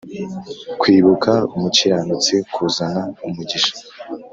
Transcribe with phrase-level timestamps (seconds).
[0.79, 3.73] Kwibuka umukiranutsi kuzana umugisha